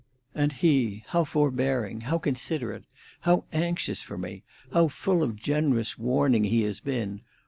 "And 0.33 0.51
he, 0.53 1.03
how 1.09 1.23
forbearing, 1.23 2.01
how 2.09 2.17
considerate, 2.17 2.85
how 3.19 3.43
anxious 3.53 4.01
for 4.01 4.17
me, 4.17 4.41
how 4.73 4.87
full 4.87 5.21
of 5.21 5.35
generous 5.35 5.95
warning 5.95 6.45
he 6.45 6.63
has 6.63 6.79
been! 6.79 7.21